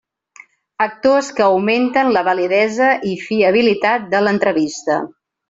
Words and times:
Factors 0.83 1.29
que 1.39 1.43
augmenten 1.47 2.09
la 2.15 2.23
validesa 2.29 2.89
i 3.11 3.13
fiabilitat 3.27 4.09
de 4.17 4.25
l'entrevista. 4.27 4.99